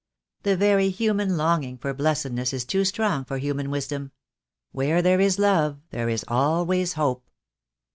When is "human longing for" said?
0.89-1.93